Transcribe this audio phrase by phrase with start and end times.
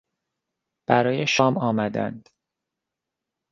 [0.89, 2.29] برای شام آمدند.